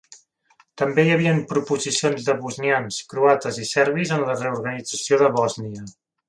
[0.81, 5.87] També hi havien proposicions de bosnians, croates i serbis en la reorganització de Bòsnia.